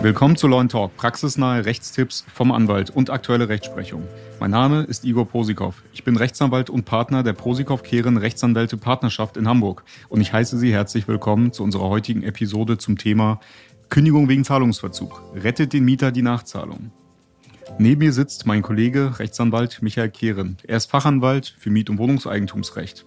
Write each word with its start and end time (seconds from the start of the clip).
Willkommen 0.00 0.36
zu 0.36 0.46
Law 0.46 0.64
Talk, 0.64 0.96
praxisnahe 0.96 1.64
Rechtstipps 1.64 2.24
vom 2.32 2.52
Anwalt 2.52 2.88
und 2.88 3.10
aktuelle 3.10 3.48
Rechtsprechung. 3.48 4.04
Mein 4.38 4.52
Name 4.52 4.84
ist 4.84 5.04
Igor 5.04 5.26
Posikow. 5.26 5.74
Ich 5.92 6.04
bin 6.04 6.16
Rechtsanwalt 6.16 6.70
und 6.70 6.84
Partner 6.84 7.24
der 7.24 7.32
Posikow-Kehren 7.32 8.16
Rechtsanwälte 8.16 8.76
Partnerschaft 8.76 9.36
in 9.36 9.48
Hamburg 9.48 9.82
und 10.08 10.20
ich 10.20 10.32
heiße 10.32 10.56
Sie 10.56 10.72
herzlich 10.72 11.08
willkommen 11.08 11.52
zu 11.52 11.64
unserer 11.64 11.88
heutigen 11.88 12.22
Episode 12.22 12.78
zum 12.78 12.96
Thema 12.96 13.40
Kündigung 13.88 14.28
wegen 14.28 14.44
Zahlungsverzug. 14.44 15.20
Rettet 15.34 15.72
den 15.72 15.84
Mieter 15.84 16.12
die 16.12 16.22
Nachzahlung. 16.22 16.92
Neben 17.76 17.98
mir 17.98 18.12
sitzt 18.12 18.46
mein 18.46 18.62
Kollege 18.62 19.18
Rechtsanwalt 19.18 19.82
Michael 19.82 20.10
Kehren. 20.10 20.56
Er 20.66 20.78
ist 20.78 20.90
Fachanwalt 20.90 21.54
für 21.58 21.70
Miet- 21.70 21.90
und 21.90 21.98
Wohnungseigentumsrecht. 21.98 23.04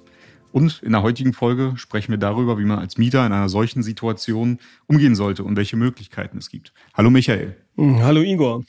Und 0.52 0.84
in 0.84 0.92
der 0.92 1.02
heutigen 1.02 1.34
Folge 1.34 1.74
sprechen 1.78 2.12
wir 2.12 2.18
darüber, 2.18 2.58
wie 2.58 2.66
man 2.66 2.80
als 2.80 2.98
Mieter 2.98 3.26
in 3.26 3.32
einer 3.34 3.50
solchen 3.50 3.84
Situation 3.84 4.60
umgehen 4.88 5.16
sollte 5.16 5.44
und 5.44 5.56
welche 5.56 5.78
Möglichkeiten 5.78 6.38
es 6.38 6.50
gibt. 6.50 6.74
Hallo 6.94 7.10
Michael. 7.10 7.56
Hm, 7.76 8.04
hallo 8.04 8.22
Igor. 8.22 8.64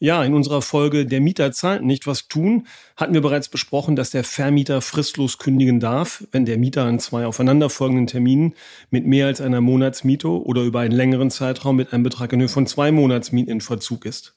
Ja, 0.00 0.24
in 0.24 0.34
unserer 0.34 0.62
Folge 0.62 1.06
Der 1.06 1.20
Mieter 1.20 1.52
zahlt 1.52 1.82
nicht, 1.82 2.06
was 2.06 2.28
tun, 2.28 2.66
hatten 2.96 3.14
wir 3.14 3.20
bereits 3.20 3.48
besprochen, 3.48 3.96
dass 3.96 4.10
der 4.10 4.24
Vermieter 4.24 4.80
fristlos 4.80 5.38
kündigen 5.38 5.80
darf, 5.80 6.24
wenn 6.30 6.46
der 6.46 6.58
Mieter 6.58 6.84
an 6.84 6.98
zwei 6.98 7.26
aufeinanderfolgenden 7.26 8.06
Terminen 8.06 8.54
mit 8.90 9.06
mehr 9.06 9.26
als 9.26 9.40
einer 9.40 9.60
Monatsmiete 9.60 10.28
oder 10.28 10.62
über 10.62 10.80
einen 10.80 10.94
längeren 10.94 11.30
Zeitraum 11.30 11.76
mit 11.76 11.92
einem 11.92 12.04
Betrag 12.04 12.32
in 12.32 12.40
Höhe 12.40 12.48
von 12.48 12.66
zwei 12.66 12.92
Monatsmieten 12.92 13.52
in 13.52 13.60
Verzug 13.60 14.04
ist. 14.06 14.36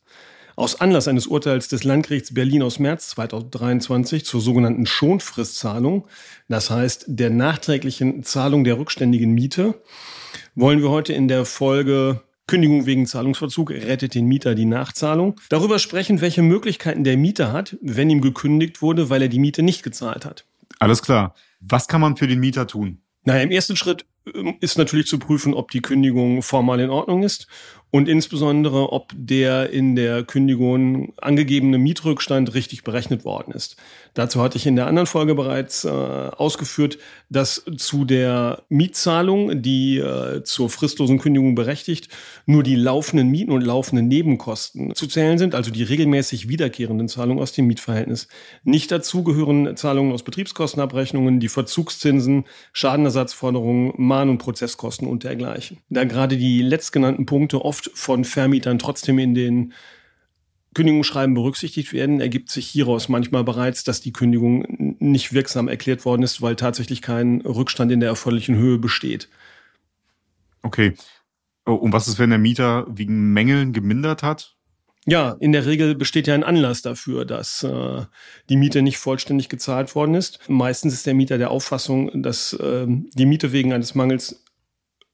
Aus 0.62 0.80
Anlass 0.80 1.08
eines 1.08 1.26
Urteils 1.26 1.70
des 1.70 1.84
Landgerichts 1.84 2.36
Berlin 2.36 2.62
aus 2.62 2.78
März 2.78 3.10
2023 3.10 4.24
zur 4.24 4.42
sogenannten 4.42 4.86
Schonfristzahlung, 4.86 6.06
das 6.50 6.70
heißt 6.70 7.06
der 7.08 7.32
nachträglichen 7.32 8.22
Zahlung 8.22 8.64
der 8.64 8.78
rückständigen 8.78 9.32
Miete, 9.32 9.82
wollen 10.54 10.84
wir 10.84 10.92
heute 10.92 11.14
in 11.14 11.28
der 11.28 11.46
Folge 11.46 12.22
Kündigung 12.46 12.86
wegen 12.86 13.08
Zahlungsverzug 13.08 13.72
rettet 13.72 14.14
den 14.14 14.28
Mieter 14.28 14.54
die 14.54 14.66
Nachzahlung. 14.66 15.42
Darüber 15.50 15.80
sprechen, 15.80 16.22
welche 16.22 16.44
Möglichkeiten 16.44 17.04
der 17.04 17.18
Mieter 17.18 17.52
hat, 17.52 17.76
wenn 17.82 18.12
ihm 18.12 18.22
gekündigt 18.22 18.84
wurde, 18.84 19.10
weil 19.10 19.24
er 19.24 19.30
die 19.30 19.40
Miete 19.40 19.64
nicht 19.64 19.82
gezahlt 19.82 20.26
hat. 20.26 20.46
Alles 20.78 21.02
klar. 21.02 21.34
Was 21.60 21.88
kann 21.88 22.02
man 22.02 22.18
für 22.18 22.28
den 22.28 22.40
Mieter 22.40 22.68
tun? 22.68 23.02
Naja, 23.24 23.42
im 23.42 23.50
ersten 23.50 23.76
Schritt 23.76 24.06
ähm, 24.32 24.58
ist 24.62 24.78
natürlich 24.78 25.08
zu 25.08 25.18
prüfen, 25.18 25.56
ob 25.56 25.72
die 25.72 25.82
Kündigung 25.82 26.44
formal 26.44 26.80
in 26.80 26.92
Ordnung 26.92 27.24
ist 27.24 27.48
und 27.92 28.08
insbesondere, 28.08 28.92
ob 28.94 29.12
der 29.16 29.70
in 29.70 29.96
der 29.96 30.24
Kündigung 30.24 31.14
angegebene 31.18 31.78
Mietrückstand 31.78 32.54
richtig 32.54 32.84
berechnet 32.84 33.26
worden 33.26 33.54
ist. 33.54 33.76
Dazu 34.14 34.42
hatte 34.42 34.58
ich 34.58 34.66
in 34.66 34.76
der 34.76 34.88
anderen 34.88 35.08
Folge 35.08 35.36
bereits 35.36 35.86
äh, 35.86 35.90
ausgeführt, 35.90 36.98
dass 37.30 37.64
zu 37.78 38.04
der 38.04 38.64
Mietzahlung, 38.68 39.62
die 39.62 39.98
äh, 40.00 40.44
zur 40.44 40.70
fristlosen 40.70 41.20
Kündigung 41.20 41.56
berechtigt, 41.56 42.10
nur 42.46 42.64
die 42.64 42.76
laufenden 42.76 43.30
Mieten 43.30 43.52
und 43.52 43.62
laufenden 43.62 44.08
Nebenkosten 44.08 44.96
zu 44.96 45.08
zählen 45.08 45.38
sind, 45.38 45.56
also 45.56 45.72
die 45.72 45.84
regelmäßig 45.84 46.50
wiederkehrenden 46.50 47.08
Zahlungen 47.08 47.42
aus 47.42 47.54
dem 47.54 47.68
Mietverhältnis. 47.68 48.28
Nicht 48.64 48.92
dazu 48.92 49.24
gehören 49.24 49.78
Zahlungen 49.78 50.12
aus 50.12 50.24
Betriebskostenabrechnungen, 50.24 51.40
die 51.40 51.50
Verzugszinsen, 51.50 52.46
Schadenersatzforderungen, 52.74 53.94
Mahn- 53.98 54.30
und 54.30 54.38
Prozesskosten 54.38 55.08
und 55.08 55.24
dergleichen. 55.24 55.78
Da 55.90 56.04
gerade 56.04 56.38
die 56.38 56.62
letztgenannten 56.62 57.26
Punkte 57.26 57.64
oft 57.64 57.81
von 57.94 58.26
Vermietern 58.26 58.80
trotzdem 58.80 59.20
in 59.20 59.34
den 59.34 59.74
Kündigungsschreiben 60.74 61.36
berücksichtigt 61.36 61.92
werden, 61.92 62.22
ergibt 62.22 62.50
sich 62.50 62.68
hieraus 62.68 63.10
manchmal 63.10 63.44
bereits, 63.44 63.84
dass 63.84 64.00
die 64.00 64.14
Kündigung 64.14 64.96
nicht 65.00 65.34
wirksam 65.34 65.68
erklärt 65.68 66.06
worden 66.06 66.24
ist, 66.24 66.42
weil 66.42 66.56
tatsächlich 66.56 67.02
kein 67.02 67.42
Rückstand 67.42 67.92
in 67.92 68.00
der 68.00 68.10
erforderlichen 68.10 68.56
Höhe 68.56 68.78
besteht. 68.78 69.28
Okay. 70.62 70.94
Oh, 71.66 71.74
und 71.74 71.92
was 71.92 72.08
ist, 72.08 72.20
wenn 72.20 72.30
der 72.30 72.40
Mieter 72.40 72.86
wegen 72.90 73.34
Mängeln 73.34 73.74
gemindert 73.74 74.24
hat? 74.24 74.56
Ja, 75.06 75.36
in 75.40 75.52
der 75.52 75.66
Regel 75.66 75.96
besteht 75.96 76.28
ja 76.28 76.36
ein 76.36 76.44
Anlass 76.44 76.84
dafür, 76.84 77.26
dass 77.26 77.64
äh, 77.64 78.06
die 78.50 78.56
Miete 78.56 78.84
nicht 78.84 79.00
vollständig 79.00 79.50
gezahlt 79.50 79.96
worden 79.96 80.14
ist. 80.14 80.40
Meistens 80.48 80.94
ist 80.94 81.08
der 81.08 81.16
Mieter 81.16 81.40
der 81.40 81.50
Auffassung, 81.50 82.22
dass 82.22 82.54
äh, 82.54 82.86
die 82.88 83.26
Miete 83.26 83.52
wegen 83.52 83.74
eines 83.74 83.96
Mangels 83.96 84.44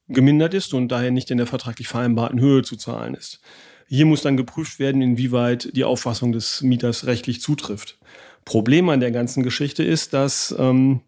gemindert 0.07 0.53
ist 0.53 0.73
und 0.73 0.90
daher 0.90 1.12
nicht 1.12 1.31
in 1.31 1.38
der 1.38 1.47
vertraglich 1.47 1.88
vereinbarten 1.88 2.40
Höhe 2.40 2.63
zu 2.63 2.75
zahlen 2.75 3.13
ist. 3.13 3.41
Hier 3.88 4.06
muss 4.06 4.22
dann 4.22 4.38
geprüft 4.38 4.79
werden, 4.79 5.01
inwieweit 5.01 5.69
die 5.75 5.85
Auffassung 5.85 6.31
des 6.31 6.62
Mieters 6.62 7.06
rechtlich 7.06 7.41
zutrifft. 7.41 7.97
Problem 8.44 8.90
an 8.90 9.00
der 9.00 9.12
ganzen 9.12 9.44
Geschichte 9.44 9.84
ist, 9.84 10.13
dass 10.13 10.56
ähm, 10.57 11.01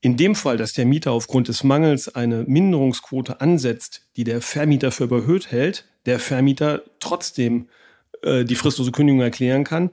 in 0.00 0.16
dem 0.16 0.34
Fall, 0.34 0.56
dass 0.56 0.72
der 0.72 0.86
Mieter 0.86 1.12
aufgrund 1.12 1.48
des 1.48 1.64
Mangels 1.64 2.14
eine 2.14 2.44
Minderungsquote 2.46 3.40
ansetzt, 3.40 4.06
die 4.16 4.24
der 4.24 4.40
Vermieter 4.40 4.92
für 4.92 5.04
überhöht 5.04 5.50
hält, 5.50 5.86
der 6.06 6.18
Vermieter 6.18 6.82
trotzdem 7.00 7.68
äh, 8.22 8.44
die 8.44 8.54
fristlose 8.54 8.92
Kündigung 8.92 9.20
erklären 9.20 9.64
kann, 9.64 9.90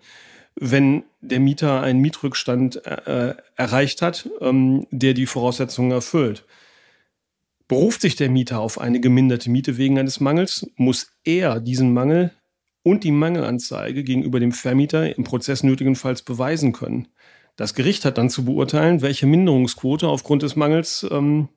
wenn 0.55 1.03
der 1.21 1.39
Mieter 1.39 1.81
einen 1.81 1.99
Mietrückstand 1.99 2.85
äh, 2.85 3.35
erreicht 3.55 4.01
hat, 4.01 4.29
ähm, 4.41 4.87
der 4.91 5.13
die 5.13 5.25
Voraussetzungen 5.25 5.91
erfüllt. 5.91 6.45
Beruft 7.67 8.01
sich 8.01 8.15
der 8.15 8.29
Mieter 8.29 8.59
auf 8.59 8.79
eine 8.79 8.99
geminderte 8.99 9.49
Miete 9.49 9.77
wegen 9.77 9.97
eines 9.97 10.19
Mangels, 10.19 10.67
muss 10.75 11.11
er 11.23 11.59
diesen 11.59 11.93
Mangel 11.93 12.31
und 12.83 13.03
die 13.03 13.11
Mangelanzeige 13.11 14.03
gegenüber 14.03 14.39
dem 14.39 14.51
Vermieter 14.51 15.15
im 15.17 15.23
Prozess 15.23 15.63
nötigenfalls 15.63 16.21
beweisen 16.21 16.71
können. 16.71 17.07
Das 17.55 17.73
Gericht 17.73 18.05
hat 18.05 18.17
dann 18.17 18.29
zu 18.29 18.45
beurteilen, 18.45 19.01
welche 19.01 19.25
Minderungsquote 19.25 20.07
aufgrund 20.07 20.43
des 20.43 20.55
Mangels 20.55 21.07
ähm, 21.09 21.49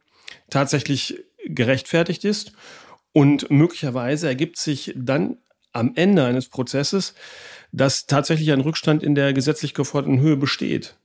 tatsächlich 0.48 1.22
gerechtfertigt 1.44 2.24
ist. 2.24 2.52
Und 3.12 3.50
möglicherweise 3.50 4.28
ergibt 4.28 4.58
sich 4.58 4.94
dann 4.96 5.38
am 5.72 5.92
Ende 5.94 6.24
eines 6.24 6.48
Prozesses, 6.48 7.14
dass 7.72 8.06
tatsächlich 8.06 8.52
ein 8.52 8.60
Rückstand 8.60 9.02
in 9.02 9.14
der 9.14 9.32
gesetzlich 9.32 9.74
geforderten 9.74 10.20
Höhe 10.20 10.36
besteht. 10.36 10.96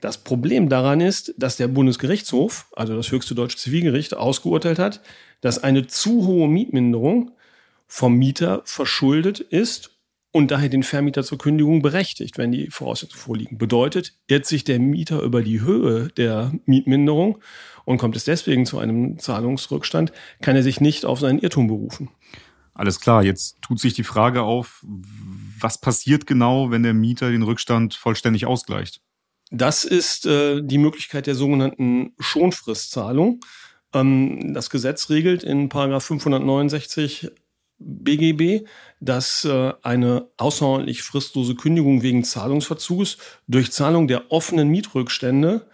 Das 0.00 0.18
Problem 0.18 0.68
daran 0.68 1.00
ist, 1.00 1.34
dass 1.38 1.56
der 1.56 1.68
Bundesgerichtshof, 1.68 2.70
also 2.76 2.94
das 2.94 3.10
höchste 3.10 3.34
deutsche 3.34 3.56
Zivilgericht, 3.56 4.14
ausgeurteilt 4.14 4.78
hat, 4.78 5.00
dass 5.40 5.62
eine 5.62 5.86
zu 5.86 6.26
hohe 6.26 6.48
Mietminderung 6.48 7.32
vom 7.86 8.14
Mieter 8.14 8.62
verschuldet 8.64 9.40
ist 9.40 9.90
und 10.32 10.50
daher 10.50 10.68
den 10.68 10.82
Vermieter 10.82 11.24
zur 11.24 11.38
Kündigung 11.38 11.80
berechtigt, 11.80 12.36
wenn 12.36 12.52
die 12.52 12.68
Voraussetzungen 12.70 13.22
vorliegen. 13.22 13.58
Bedeutet, 13.58 14.12
irrt 14.26 14.44
sich 14.44 14.64
der 14.64 14.78
Mieter 14.78 15.22
über 15.22 15.42
die 15.42 15.62
Höhe 15.62 16.08
der 16.08 16.52
Mietminderung 16.66 17.38
und 17.86 17.96
kommt 17.96 18.16
es 18.16 18.24
deswegen 18.24 18.66
zu 18.66 18.78
einem 18.78 19.18
Zahlungsrückstand, 19.18 20.12
kann 20.42 20.56
er 20.56 20.62
sich 20.62 20.80
nicht 20.80 21.06
auf 21.06 21.20
seinen 21.20 21.38
Irrtum 21.38 21.68
berufen. 21.68 22.10
Alles 22.74 23.00
klar, 23.00 23.24
jetzt 23.24 23.62
tut 23.62 23.80
sich 23.80 23.94
die 23.94 24.04
Frage 24.04 24.42
auf, 24.42 24.84
was 25.58 25.80
passiert 25.80 26.26
genau, 26.26 26.70
wenn 26.70 26.82
der 26.82 26.92
Mieter 26.92 27.30
den 27.30 27.42
Rückstand 27.42 27.94
vollständig 27.94 28.44
ausgleicht? 28.44 29.00
Das 29.50 29.84
ist 29.84 30.26
äh, 30.26 30.62
die 30.62 30.78
Möglichkeit 30.78 31.26
der 31.26 31.34
sogenannten 31.34 32.12
Schonfristzahlung. 32.18 33.40
Ähm, 33.94 34.54
das 34.54 34.70
Gesetz 34.70 35.08
regelt 35.10 35.44
in 35.44 35.68
Paragraph 35.68 36.04
569 36.04 37.30
BGB, 37.78 38.66
dass 39.00 39.44
äh, 39.44 39.72
eine 39.82 40.28
außerordentlich 40.36 41.02
fristlose 41.02 41.54
Kündigung 41.54 42.02
wegen 42.02 42.24
Zahlungsverzuges 42.24 43.18
durch 43.46 43.70
Zahlung 43.70 44.08
der 44.08 44.32
offenen 44.32 44.68
Mietrückstände 44.68 45.66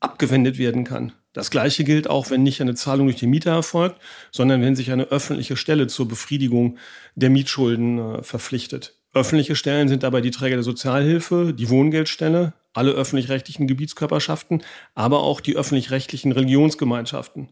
abgewendet 0.00 0.58
werden 0.58 0.84
kann. 0.84 1.12
Das 1.32 1.50
Gleiche 1.50 1.84
gilt 1.84 2.08
auch, 2.08 2.30
wenn 2.30 2.42
nicht 2.42 2.60
eine 2.60 2.74
Zahlung 2.74 3.08
durch 3.08 3.18
den 3.18 3.30
Mieter 3.30 3.50
erfolgt, 3.50 4.00
sondern 4.30 4.62
wenn 4.62 4.76
sich 4.76 4.90
eine 4.90 5.04
öffentliche 5.04 5.56
Stelle 5.56 5.86
zur 5.86 6.08
Befriedigung 6.08 6.78
der 7.14 7.30
Mietschulden 7.30 7.98
äh, 7.98 8.22
verpflichtet. 8.22 8.94
Öffentliche 9.14 9.56
Stellen 9.56 9.88
sind 9.88 10.02
dabei 10.02 10.20
die 10.20 10.30
Träger 10.30 10.56
der 10.56 10.62
Sozialhilfe, 10.62 11.52
die 11.54 11.68
Wohngeldstelle, 11.68 12.52
alle 12.78 12.92
öffentlich-rechtlichen 12.92 13.66
Gebietskörperschaften, 13.66 14.62
aber 14.94 15.20
auch 15.20 15.40
die 15.40 15.56
öffentlich-rechtlichen 15.56 16.32
Religionsgemeinschaften. 16.32 17.50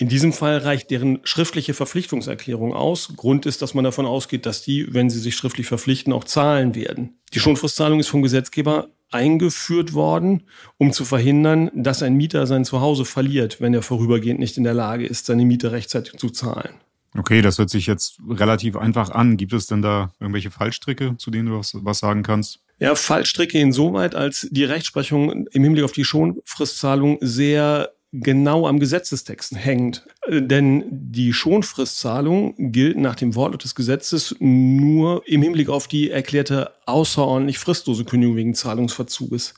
In 0.00 0.08
diesem 0.08 0.32
Fall 0.32 0.58
reicht 0.58 0.90
deren 0.90 1.18
schriftliche 1.24 1.74
Verpflichtungserklärung 1.74 2.72
aus. 2.72 3.14
Grund 3.16 3.46
ist, 3.46 3.62
dass 3.62 3.74
man 3.74 3.82
davon 3.82 4.06
ausgeht, 4.06 4.46
dass 4.46 4.62
die, 4.62 4.92
wenn 4.94 5.10
sie 5.10 5.18
sich 5.18 5.34
schriftlich 5.34 5.66
verpflichten, 5.66 6.12
auch 6.12 6.22
zahlen 6.22 6.76
werden. 6.76 7.18
Die 7.34 7.40
Schonfristzahlung 7.40 7.98
ist 7.98 8.06
vom 8.06 8.22
Gesetzgeber 8.22 8.90
eingeführt 9.10 9.94
worden, 9.94 10.44
um 10.76 10.92
zu 10.92 11.04
verhindern, 11.04 11.70
dass 11.74 12.04
ein 12.04 12.14
Mieter 12.14 12.46
sein 12.46 12.64
Zuhause 12.64 13.04
verliert, 13.04 13.60
wenn 13.60 13.74
er 13.74 13.82
vorübergehend 13.82 14.38
nicht 14.38 14.56
in 14.56 14.64
der 14.64 14.74
Lage 14.74 15.04
ist, 15.04 15.26
seine 15.26 15.44
Miete 15.44 15.72
rechtzeitig 15.72 16.16
zu 16.16 16.30
zahlen. 16.30 16.74
Okay, 17.16 17.42
das 17.42 17.58
hört 17.58 17.70
sich 17.70 17.86
jetzt 17.86 18.20
relativ 18.28 18.76
einfach 18.76 19.10
an. 19.10 19.36
Gibt 19.36 19.52
es 19.52 19.66
denn 19.66 19.82
da 19.82 20.12
irgendwelche 20.20 20.52
Fallstricke, 20.52 21.16
zu 21.16 21.32
denen 21.32 21.48
du 21.48 21.58
was, 21.58 21.72
was 21.74 21.98
sagen 21.98 22.22
kannst? 22.22 22.60
Ja, 22.80 22.94
Fallstricke 22.94 23.58
insoweit, 23.58 24.14
als 24.14 24.46
die 24.50 24.64
Rechtsprechung 24.64 25.46
im 25.48 25.64
Hinblick 25.64 25.84
auf 25.84 25.92
die 25.92 26.04
Schonfristzahlung 26.04 27.18
sehr 27.20 27.90
genau 28.12 28.66
am 28.66 28.78
Gesetzestext 28.78 29.56
hängt. 29.56 30.06
Denn 30.28 30.84
die 30.90 31.32
Schonfristzahlung 31.32 32.54
gilt 32.72 32.96
nach 32.96 33.16
dem 33.16 33.34
Wortlaut 33.34 33.64
des 33.64 33.74
Gesetzes 33.74 34.34
nur 34.38 35.22
im 35.26 35.42
Hinblick 35.42 35.68
auf 35.68 35.88
die 35.88 36.10
erklärte 36.10 36.72
außerordentlich 36.86 37.58
fristlose 37.58 38.04
Kündigung 38.04 38.36
wegen 38.36 38.54
Zahlungsverzuges. 38.54 39.54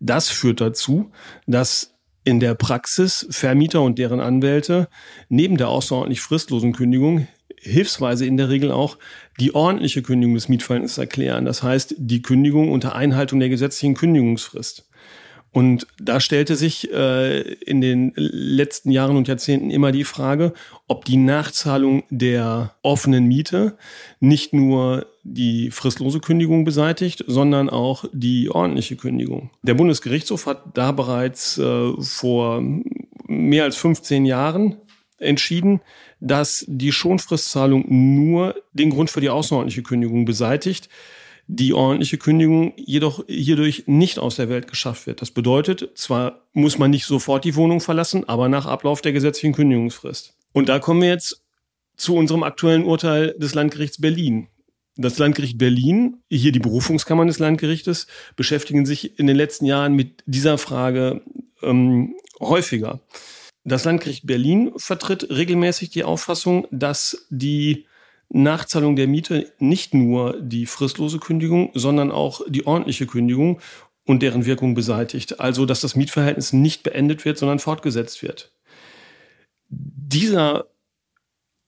Das 0.00 0.30
führt 0.30 0.60
dazu, 0.60 1.12
dass 1.46 1.94
in 2.24 2.40
der 2.40 2.54
Praxis 2.54 3.26
Vermieter 3.30 3.82
und 3.82 3.98
deren 3.98 4.20
Anwälte 4.20 4.88
neben 5.28 5.56
der 5.56 5.68
außerordentlich 5.68 6.20
fristlosen 6.20 6.72
Kündigung 6.72 7.26
hilfsweise 7.62 8.26
in 8.26 8.36
der 8.36 8.48
Regel 8.48 8.70
auch 8.72 8.98
die 9.40 9.54
ordentliche 9.54 10.02
Kündigung 10.02 10.34
des 10.34 10.48
Mietverhältnisses 10.48 10.98
erklären. 10.98 11.44
Das 11.44 11.62
heißt, 11.62 11.94
die 11.98 12.22
Kündigung 12.22 12.70
unter 12.70 12.94
Einhaltung 12.94 13.40
der 13.40 13.48
gesetzlichen 13.48 13.94
Kündigungsfrist. 13.94 14.88
Und 15.52 15.86
da 16.00 16.18
stellte 16.18 16.56
sich 16.56 16.90
äh, 16.92 17.42
in 17.42 17.82
den 17.82 18.12
letzten 18.16 18.90
Jahren 18.90 19.18
und 19.18 19.28
Jahrzehnten 19.28 19.70
immer 19.70 19.92
die 19.92 20.04
Frage, 20.04 20.54
ob 20.88 21.04
die 21.04 21.18
Nachzahlung 21.18 22.04
der 22.08 22.74
offenen 22.82 23.26
Miete 23.26 23.76
nicht 24.18 24.54
nur 24.54 25.06
die 25.24 25.70
fristlose 25.70 26.20
Kündigung 26.20 26.64
beseitigt, 26.64 27.24
sondern 27.26 27.68
auch 27.68 28.06
die 28.14 28.48
ordentliche 28.48 28.96
Kündigung. 28.96 29.50
Der 29.62 29.74
Bundesgerichtshof 29.74 30.46
hat 30.46 30.62
da 30.72 30.90
bereits 30.90 31.58
äh, 31.58 31.92
vor 32.00 32.62
mehr 33.26 33.64
als 33.64 33.76
15 33.76 34.24
Jahren 34.24 34.76
entschieden, 35.18 35.80
dass 36.22 36.64
die 36.68 36.92
Schonfristzahlung 36.92 37.84
nur 37.88 38.54
den 38.72 38.90
Grund 38.90 39.10
für 39.10 39.20
die 39.20 39.30
außerordentliche 39.30 39.82
Kündigung 39.82 40.24
beseitigt 40.24 40.88
die 41.46 41.74
ordentliche 41.74 42.18
Kündigung 42.18 42.72
jedoch 42.76 43.24
hierdurch 43.26 43.84
nicht 43.86 44.18
aus 44.18 44.36
der 44.36 44.48
Welt 44.48 44.68
geschafft 44.68 45.06
wird. 45.06 45.20
Das 45.20 45.30
bedeutet, 45.30 45.90
zwar 45.94 46.46
muss 46.52 46.78
man 46.78 46.90
nicht 46.90 47.04
sofort 47.04 47.44
die 47.44 47.56
Wohnung 47.56 47.80
verlassen, 47.80 48.28
aber 48.28 48.48
nach 48.48 48.66
Ablauf 48.66 49.02
der 49.02 49.12
gesetzlichen 49.12 49.54
Kündigungsfrist. 49.54 50.34
Und 50.52 50.68
da 50.68 50.78
kommen 50.78 51.02
wir 51.02 51.08
jetzt 51.08 51.42
zu 51.96 52.14
unserem 52.14 52.42
aktuellen 52.42 52.84
Urteil 52.84 53.34
des 53.38 53.54
Landgerichts 53.54 54.00
Berlin. 54.00 54.48
Das 54.96 55.18
Landgericht 55.18 55.58
Berlin, 55.58 56.18
hier 56.30 56.52
die 56.52 56.58
Berufungskammern 56.58 57.26
des 57.26 57.38
Landgerichtes, 57.38 58.06
beschäftigen 58.36 58.86
sich 58.86 59.18
in 59.18 59.26
den 59.26 59.36
letzten 59.36 59.64
Jahren 59.66 59.94
mit 59.94 60.22
dieser 60.26 60.58
Frage 60.58 61.22
ähm, 61.62 62.14
häufiger. 62.40 63.00
Das 63.64 63.84
Landgericht 63.84 64.26
Berlin 64.26 64.72
vertritt 64.76 65.30
regelmäßig 65.30 65.90
die 65.90 66.04
Auffassung, 66.04 66.66
dass 66.70 67.26
die 67.30 67.86
Nachzahlung 68.28 68.96
der 68.96 69.06
Miete 69.06 69.52
nicht 69.58 69.94
nur 69.94 70.40
die 70.40 70.66
fristlose 70.66 71.18
Kündigung, 71.18 71.70
sondern 71.74 72.10
auch 72.10 72.40
die 72.48 72.66
ordentliche 72.66 73.06
Kündigung 73.06 73.60
und 74.04 74.22
deren 74.22 74.46
Wirkung 74.46 74.74
beseitigt. 74.74 75.38
Also, 75.38 75.66
dass 75.66 75.80
das 75.80 75.94
Mietverhältnis 75.94 76.52
nicht 76.52 76.82
beendet 76.82 77.24
wird, 77.24 77.38
sondern 77.38 77.58
fortgesetzt 77.58 78.22
wird. 78.22 78.52
Dieser 79.68 80.66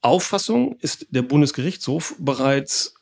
Auffassung 0.00 0.76
ist 0.80 1.06
der 1.10 1.22
Bundesgerichtshof 1.22 2.16
bereits 2.18 2.94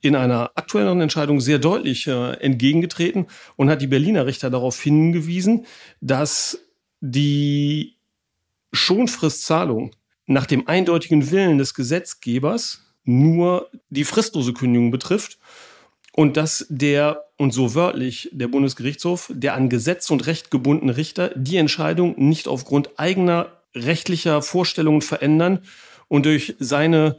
in 0.00 0.16
einer 0.16 0.50
aktuelleren 0.54 1.00
Entscheidung 1.00 1.40
sehr 1.40 1.58
deutlich 1.58 2.06
äh, 2.06 2.32
entgegengetreten 2.40 3.26
und 3.56 3.70
hat 3.70 3.82
die 3.82 3.86
Berliner 3.86 4.26
Richter 4.26 4.50
darauf 4.50 4.80
hingewiesen, 4.80 5.66
dass 6.00 6.58
die 7.00 7.96
Schonfristzahlung 8.72 9.92
nach 10.26 10.46
dem 10.46 10.68
eindeutigen 10.68 11.30
Willen 11.30 11.58
des 11.58 11.74
Gesetzgebers 11.74 12.84
nur 13.04 13.70
die 13.88 14.04
fristlose 14.04 14.52
Kündigung 14.52 14.90
betrifft 14.90 15.38
und 16.12 16.36
dass 16.36 16.66
der, 16.68 17.24
und 17.36 17.52
so 17.52 17.74
wörtlich 17.74 18.28
der 18.32 18.48
Bundesgerichtshof, 18.48 19.30
der 19.34 19.54
an 19.54 19.68
Gesetz 19.68 20.10
und 20.10 20.26
Recht 20.26 20.50
gebundene 20.50 20.96
Richter 20.96 21.32
die 21.34 21.56
Entscheidung 21.56 22.14
nicht 22.18 22.46
aufgrund 22.46 22.98
eigener 22.98 23.60
rechtlicher 23.74 24.42
Vorstellungen 24.42 25.02
verändern 25.02 25.60
und 26.08 26.26
durch 26.26 26.56
seine 26.58 27.18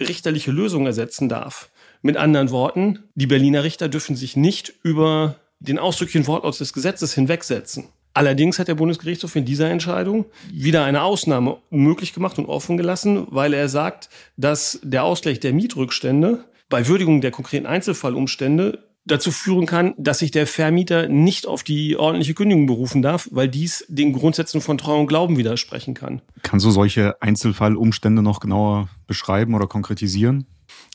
richterliche 0.00 0.50
Lösung 0.50 0.86
ersetzen 0.86 1.28
darf. 1.28 1.70
Mit 2.02 2.16
anderen 2.16 2.50
Worten, 2.50 3.00
die 3.14 3.26
Berliner 3.26 3.64
Richter 3.64 3.88
dürfen 3.88 4.16
sich 4.16 4.36
nicht 4.36 4.72
über 4.82 5.36
den 5.60 5.78
ausdrücklichen 5.78 6.26
Wortlaut 6.26 6.58
des 6.58 6.72
Gesetzes 6.72 7.14
hinwegsetzen. 7.14 7.88
Allerdings 8.14 8.58
hat 8.58 8.68
der 8.68 8.74
Bundesgerichtshof 8.74 9.36
in 9.36 9.44
dieser 9.44 9.70
Entscheidung 9.70 10.26
wieder 10.50 10.84
eine 10.84 11.02
Ausnahme 11.02 11.58
möglich 11.70 12.12
gemacht 12.12 12.38
und 12.38 12.46
offen 12.46 12.76
gelassen, 12.76 13.26
weil 13.30 13.54
er 13.54 13.68
sagt, 13.68 14.10
dass 14.36 14.78
der 14.82 15.04
Ausgleich 15.04 15.40
der 15.40 15.52
Mietrückstände 15.52 16.44
bei 16.68 16.86
Würdigung 16.88 17.20
der 17.20 17.30
konkreten 17.30 17.66
Einzelfallumstände 17.66 18.84
dazu 19.04 19.30
führen 19.30 19.66
kann, 19.66 19.94
dass 19.98 20.20
sich 20.20 20.30
der 20.30 20.46
Vermieter 20.46 21.08
nicht 21.08 21.46
auf 21.46 21.62
die 21.62 21.96
ordentliche 21.96 22.34
Kündigung 22.34 22.66
berufen 22.66 23.02
darf, 23.02 23.28
weil 23.32 23.48
dies 23.48 23.84
den 23.88 24.12
Grundsätzen 24.12 24.60
von 24.60 24.78
Treu 24.78 25.00
und 25.00 25.06
Glauben 25.06 25.36
widersprechen 25.36 25.94
kann. 25.94 26.22
Kannst 26.42 26.64
du 26.64 26.70
solche 26.70 27.20
Einzelfallumstände 27.20 28.22
noch 28.22 28.40
genauer 28.40 28.88
beschreiben 29.06 29.54
oder 29.54 29.66
konkretisieren? 29.66 30.46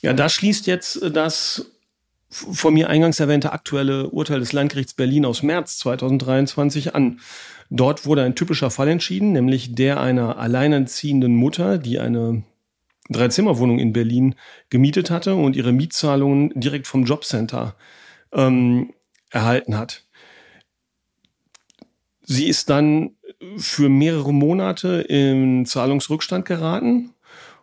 Ja, 0.02 0.12
da 0.14 0.28
schließt 0.28 0.66
jetzt 0.66 1.00
das 1.12 1.66
von 2.30 2.74
mir 2.74 2.90
eingangs 2.90 3.20
erwähnte 3.20 3.52
aktuelle 3.52 4.10
Urteil 4.10 4.40
des 4.40 4.52
Landgerichts 4.52 4.94
Berlin 4.94 5.24
aus 5.24 5.42
März 5.42 5.78
2023 5.78 6.94
an. 6.94 7.20
Dort 7.70 8.06
wurde 8.06 8.22
ein 8.22 8.34
typischer 8.34 8.70
Fall 8.70 8.88
entschieden, 8.88 9.32
nämlich 9.32 9.74
der 9.74 10.00
einer 10.00 10.38
alleinerziehenden 10.38 11.34
Mutter, 11.34 11.78
die 11.78 11.98
eine 11.98 12.42
Dreizimmerwohnung 13.08 13.78
in 13.78 13.92
Berlin 13.92 14.34
gemietet 14.68 15.10
hatte 15.10 15.34
und 15.34 15.56
ihre 15.56 15.72
Mietzahlungen 15.72 16.52
direkt 16.54 16.86
vom 16.86 17.04
Jobcenter 17.04 17.74
ähm, 18.32 18.92
erhalten 19.30 19.76
hat. 19.78 20.04
Sie 22.22 22.46
ist 22.46 22.68
dann 22.68 23.16
für 23.56 23.88
mehrere 23.88 24.34
Monate 24.34 25.00
in 25.00 25.64
Zahlungsrückstand 25.64 26.44
geraten 26.44 27.14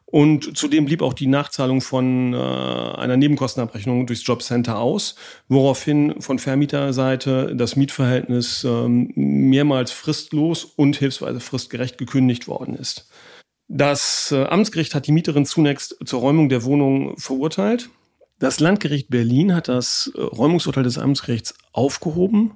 und 0.05 0.55
zudem 0.55 0.85
blieb 0.85 1.01
auch 1.01 1.13
die 1.13 1.27
Nachzahlung 1.27 1.81
von 1.81 2.33
äh, 2.33 2.37
einer 2.37 3.17
Nebenkostenabrechnung 3.17 4.05
durchs 4.05 4.25
Jobcenter 4.25 4.79
aus, 4.79 5.15
woraufhin 5.47 6.21
von 6.21 6.37
Vermieterseite 6.37 7.55
das 7.55 7.75
Mietverhältnis 7.75 8.63
ähm, 8.63 9.11
mehrmals 9.15 9.91
fristlos 9.91 10.63
und 10.63 10.95
hilfsweise 10.95 11.39
fristgerecht 11.39 11.97
gekündigt 11.97 12.47
worden 12.47 12.75
ist. 12.75 13.09
Das 13.67 14.31
äh, 14.31 14.43
Amtsgericht 14.43 14.93
hat 14.93 15.07
die 15.07 15.11
Mieterin 15.11 15.45
zunächst 15.45 15.97
zur 16.05 16.19
Räumung 16.19 16.49
der 16.49 16.63
Wohnung 16.63 17.17
verurteilt. 17.17 17.89
Das 18.37 18.59
Landgericht 18.59 19.09
Berlin 19.09 19.55
hat 19.55 19.69
das 19.69 20.11
äh, 20.15 20.21
Räumungsurteil 20.21 20.83
des 20.83 20.99
Amtsgerichts 20.99 21.55
aufgehoben 21.71 22.51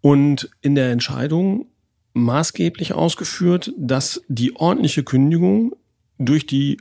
und 0.00 0.50
in 0.60 0.76
der 0.76 0.92
Entscheidung 0.92 1.66
maßgeblich 2.14 2.92
ausgeführt, 2.92 3.72
dass 3.76 4.22
die 4.28 4.54
ordentliche 4.54 5.02
Kündigung 5.02 5.74
durch 6.18 6.46
die 6.46 6.78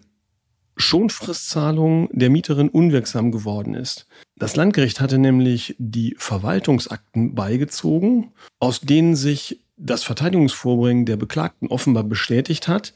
Schonfristzahlung 0.78 2.10
der 2.12 2.30
Mieterin 2.30 2.70
unwirksam 2.70 3.32
geworden 3.32 3.74
ist. 3.74 4.08
Das 4.36 4.56
Landgericht 4.56 5.00
hatte 5.00 5.18
nämlich 5.18 5.76
die 5.80 6.16
Verwaltungsakten 6.18 7.34
beigezogen, 7.34 8.32
aus 8.60 8.82
denen 8.82 9.16
sich 9.16 9.62
das 9.76 10.04
Verteidigungsvorbringen 10.04 11.06
der 11.06 11.18
Beklagten 11.18 11.68
offenbar 11.68 12.04
bestätigt 12.04 12.68
hat, 12.68 12.94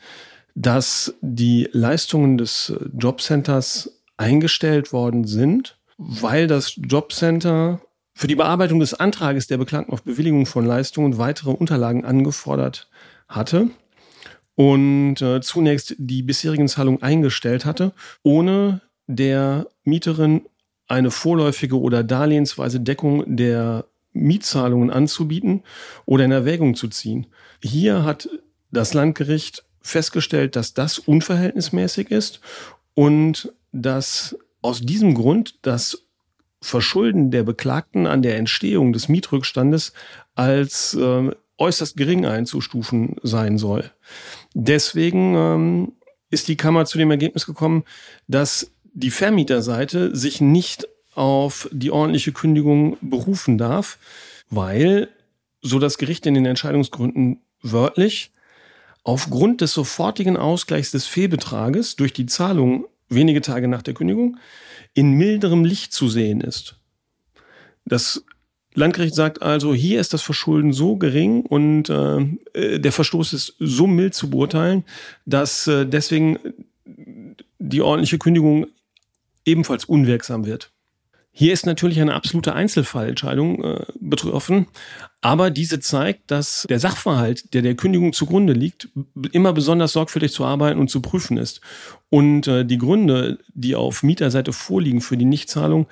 dass 0.54 1.15
die 1.22 1.70
Leistungen 1.72 2.38
des 2.38 2.74
Jobcenters 2.98 4.01
eingestellt 4.18 4.94
worden 4.94 5.25
sind, 5.25 5.77
weil 5.98 6.48
das 6.48 6.75
Jobcenter 6.75 7.82
für 8.13 8.27
die 8.27 8.36
Bearbeitung 8.36 8.80
des 8.80 8.94
Antrages 8.94 9.48
der 9.48 9.58
Beklagten 9.58 9.94
auf 9.94 10.04
Bewilligung 10.04 10.46
von 10.46 10.65
Leistungen 10.65 11.18
weitere 11.18 11.51
Unterlagen 11.51 12.06
angefordert 12.06 12.89
hatte 13.27 13.72
und 14.55 15.22
äh, 15.22 15.41
zunächst 15.41 15.96
die 15.98 16.24
bisherigen 16.24 16.67
Zahlungen 16.67 17.01
eingestellt 17.01 17.65
hatte, 17.65 17.93
ohne 18.24 18.81
der 19.08 19.67
Mieterin 19.84 20.41
eine 20.88 21.12
vorläufige 21.12 21.79
oder 21.79 22.03
darlehensweise 22.03 22.79
Deckung 22.79 23.38
der 23.38 23.86
Mietzahlungen 24.13 24.89
anzubieten 24.89 25.63
oder 26.05 26.25
in 26.25 26.31
Erwägung 26.31 26.75
zu 26.75 26.89
ziehen. 26.89 27.27
Hier 27.62 28.03
hat 28.03 28.29
das 28.72 28.93
Landgericht 28.93 29.63
festgestellt, 29.81 30.55
dass 30.55 30.74
das 30.74 31.00
unverhältnismäßig 31.00 32.12
ist 32.12 32.41
und 32.93 33.53
dass 33.72 34.38
aus 34.62 34.81
diesem 34.81 35.15
Grund 35.15 35.58
das 35.62 36.03
Verschulden 36.62 37.31
der 37.31 37.43
Beklagten 37.43 38.05
an 38.05 38.22
der 38.22 38.38
Entstehung 38.38 38.93
des 38.93 39.10
Mietrückstandes 39.10 39.93
als 40.36 40.93
äh, 40.93 41.31
äußerst 41.58 41.98
gering 41.98 42.25
einzustufen 42.25 43.15
sein 43.24 43.58
soll. 43.58 43.91
Deswegen 44.53 45.36
ähm, 45.36 45.91
ist 46.29 46.48
die 46.48 46.58
Kammer 46.58 46.86
zu 46.86 46.98
dem 46.98 47.12
Ergebnis 47.12 47.46
gekommen, 47.46 47.84
dass 48.27 48.72
die 48.93 49.12
Vermieterseite 49.12 50.15
sich 50.15 50.41
nicht 50.41 50.88
auf 51.13 51.70
die 51.72 51.91
ordentliche 51.91 52.31
Kündigung 52.31 52.98
berufen 53.01 53.58
darf, 53.58 53.98
weil, 54.50 55.10
so 55.62 55.79
das 55.79 55.98
Gericht 55.98 56.25
in 56.25 56.34
den 56.34 56.46
Entscheidungsgründen 56.46 57.41
wörtlich, 57.62 58.31
aufgrund 59.03 59.62
des 59.62 59.74
sofortigen 59.74 60.38
Ausgleichs 60.38 60.91
des 60.91 61.05
Fehlbetrages 61.05 61.96
durch 61.96 62.13
die 62.13 62.25
Zahlung 62.25 62.86
wenige 63.10 63.41
Tage 63.41 63.67
nach 63.67 63.81
der 63.81 63.93
Kündigung 63.93 64.38
in 64.93 65.12
milderem 65.13 65.65
Licht 65.65 65.93
zu 65.93 66.10
sehen 66.10 66.41
ist. 66.41 66.75
Das 67.86 68.24
Landgericht 68.74 69.16
sagt 69.16 69.42
also, 69.42 69.74
hier 69.74 70.00
ist 70.00 70.13
das 70.13 70.22
Verschulden 70.22 70.74
so 70.74 70.96
gering 70.96 71.42
und 71.42 71.90
äh, 71.90 72.80
der 72.80 72.92
Verstoß 72.92 73.34
ist 73.34 73.56
so 73.60 73.88
mild 73.88 74.13
zu 74.13 74.30
beurteilen, 74.30 74.84
dass 75.25 75.68
äh, 75.68 75.86
deswegen 75.86 76.40
die 77.60 77.82
ordentliche 77.82 78.18
Kündigung 78.18 78.68
ebenfalls 79.46 79.86
unwirksam 79.86 80.46
wird. 80.46 80.72
Hier 81.34 81.54
ist 81.54 81.66
natürlich 81.66 82.01
eine 82.01 82.13
absolute 82.13 82.54
Einzelfallentscheidung 82.54 83.63
äh, 83.63 83.86
betroffen, 84.01 84.68
aber 85.22 85.50
diese 85.50 85.80
zeigt, 85.80 86.30
dass 86.30 86.66
der 86.70 86.80
Sachverhalt, 86.80 87.54
der 87.54 87.62
der 87.62 87.75
Kündigung 87.75 88.12
zugrunde 88.12 88.51
liegt, 88.51 88.90
immer 89.32 89.54
besonders 89.54 89.94
sorgfältig 89.94 90.34
zu 90.34 90.44
arbeiten 90.44 90.80
und 90.80 90.90
zu 90.90 91.01
prüfen 91.01 91.38
ist. 91.38 91.62
Und 92.10 92.48
äh, 92.48 92.66
die 92.66 92.78
Gründe, 92.78 93.40
die 93.54 93.75
auf 93.75 94.04
Mieterseite 94.04 94.51
vorliegen 94.51 95.00
für 95.00 95.16
die 95.16 95.25
Nichtzahlung, 95.25 95.88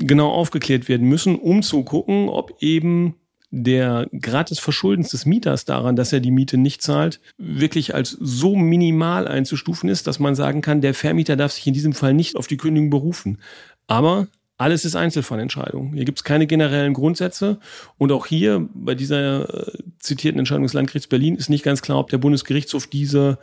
genau 0.00 0.30
aufgeklärt 0.30 0.88
werden 0.88 1.08
müssen, 1.08 1.36
um 1.36 1.62
zu 1.62 1.82
gucken, 1.84 2.28
ob 2.28 2.60
eben 2.60 3.14
der 3.50 4.08
Grad 4.20 4.50
des 4.50 4.60
Verschuldens 4.60 5.10
des 5.10 5.26
Mieters 5.26 5.64
daran, 5.64 5.96
dass 5.96 6.12
er 6.12 6.20
die 6.20 6.30
Miete 6.30 6.56
nicht 6.56 6.82
zahlt, 6.82 7.20
wirklich 7.36 7.94
als 7.94 8.10
so 8.10 8.54
minimal 8.54 9.26
einzustufen 9.26 9.88
ist, 9.88 10.06
dass 10.06 10.20
man 10.20 10.34
sagen 10.36 10.60
kann, 10.60 10.80
der 10.80 10.94
Vermieter 10.94 11.36
darf 11.36 11.52
sich 11.52 11.66
in 11.66 11.74
diesem 11.74 11.92
Fall 11.92 12.14
nicht 12.14 12.36
auf 12.36 12.46
die 12.46 12.56
Kündigung 12.56 12.90
berufen. 12.90 13.38
Aber 13.88 14.28
alles 14.56 14.84
ist 14.84 14.94
Einzelfallentscheidung. 14.94 15.94
Hier 15.94 16.04
gibt 16.04 16.18
es 16.18 16.24
keine 16.24 16.46
generellen 16.46 16.92
Grundsätze. 16.92 17.58
Und 17.96 18.12
auch 18.12 18.26
hier 18.26 18.68
bei 18.74 18.94
dieser 18.94 19.68
äh, 19.68 19.78
zitierten 19.98 20.38
Entscheidung 20.38 20.64
des 20.64 20.74
Landgerichts 20.74 21.08
Berlin 21.08 21.34
ist 21.34 21.48
nicht 21.48 21.64
ganz 21.64 21.82
klar, 21.82 21.98
ob 21.98 22.10
der 22.10 22.18
Bundesgerichtshof 22.18 22.86
diese 22.86 23.38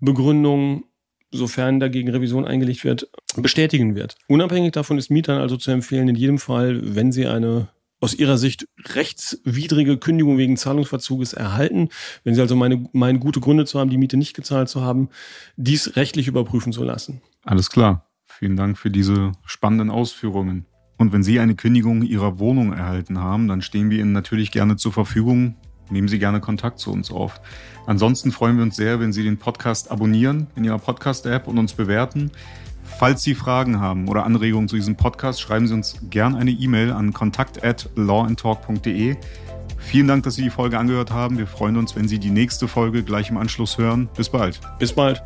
Begründung, 0.00 0.84
sofern 1.32 1.80
dagegen 1.80 2.10
Revision 2.10 2.46
eingelegt 2.46 2.84
wird, 2.84 3.08
bestätigen 3.36 3.94
wird. 3.94 4.16
Unabhängig 4.28 4.72
davon 4.72 4.98
ist 4.98 5.10
Mietern 5.10 5.40
also 5.40 5.56
zu 5.56 5.70
empfehlen, 5.70 6.08
in 6.08 6.14
jedem 6.14 6.38
Fall, 6.38 6.80
wenn 6.82 7.10
sie 7.12 7.26
eine 7.26 7.68
aus 8.00 8.14
ihrer 8.14 8.36
Sicht 8.36 8.66
rechtswidrige 8.94 9.96
Kündigung 9.96 10.36
wegen 10.36 10.56
Zahlungsverzuges 10.56 11.34
erhalten, 11.34 11.88
wenn 12.24 12.34
sie 12.34 12.40
also 12.40 12.56
meine, 12.56 12.84
meinen 12.92 13.20
gute 13.20 13.40
Gründe 13.40 13.64
zu 13.64 13.78
haben, 13.78 13.90
die 13.90 13.96
Miete 13.96 14.16
nicht 14.16 14.34
gezahlt 14.34 14.68
zu 14.68 14.82
haben, 14.82 15.08
dies 15.56 15.94
rechtlich 15.94 16.26
überprüfen 16.26 16.72
zu 16.72 16.82
lassen. 16.82 17.22
Alles 17.44 17.70
klar. 17.70 18.08
Vielen 18.26 18.56
Dank 18.56 18.76
für 18.76 18.90
diese 18.90 19.32
spannenden 19.46 19.90
Ausführungen. 19.90 20.66
Und 20.98 21.12
wenn 21.12 21.22
Sie 21.22 21.38
eine 21.38 21.54
Kündigung 21.54 22.02
Ihrer 22.02 22.38
Wohnung 22.38 22.72
erhalten 22.72 23.18
haben, 23.18 23.46
dann 23.46 23.62
stehen 23.62 23.90
wir 23.90 24.00
Ihnen 24.00 24.12
natürlich 24.12 24.50
gerne 24.50 24.76
zur 24.76 24.92
Verfügung. 24.92 25.56
Nehmen 25.90 26.08
Sie 26.08 26.18
gerne 26.18 26.40
Kontakt 26.40 26.78
zu 26.78 26.92
uns 26.92 27.10
auf. 27.10 27.40
Ansonsten 27.86 28.32
freuen 28.32 28.56
wir 28.56 28.62
uns 28.62 28.76
sehr, 28.76 29.00
wenn 29.00 29.12
Sie 29.12 29.22
den 29.22 29.38
Podcast 29.38 29.90
abonnieren 29.90 30.46
in 30.56 30.64
Ihrer 30.64 30.78
Podcast-App 30.78 31.48
und 31.48 31.58
uns 31.58 31.74
bewerten. 31.74 32.30
Falls 32.98 33.22
Sie 33.22 33.34
Fragen 33.34 33.80
haben 33.80 34.08
oder 34.08 34.24
Anregungen 34.24 34.68
zu 34.68 34.76
diesem 34.76 34.96
Podcast, 34.96 35.40
schreiben 35.40 35.66
Sie 35.66 35.74
uns 35.74 35.96
gerne 36.10 36.38
eine 36.38 36.50
E-Mail 36.50 36.92
an 36.92 37.12
kontakt@lawandtalk.de. 37.12 39.16
Vielen 39.78 40.08
Dank, 40.08 40.22
dass 40.22 40.36
Sie 40.36 40.42
die 40.42 40.50
Folge 40.50 40.78
angehört 40.78 41.10
haben. 41.10 41.38
Wir 41.38 41.46
freuen 41.46 41.76
uns, 41.76 41.96
wenn 41.96 42.08
Sie 42.08 42.18
die 42.18 42.30
nächste 42.30 42.68
Folge 42.68 43.02
gleich 43.02 43.30
im 43.30 43.36
Anschluss 43.36 43.78
hören. 43.78 44.08
Bis 44.16 44.28
bald. 44.28 44.60
Bis 44.78 44.92
bald. 44.92 45.22